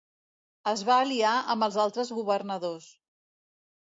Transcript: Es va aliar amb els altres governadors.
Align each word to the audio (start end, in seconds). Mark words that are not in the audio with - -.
Es 0.69 0.83
va 0.85 0.95
aliar 1.01 1.33
amb 1.55 1.65
els 1.67 1.77
altres 1.83 2.13
governadors. 2.21 2.89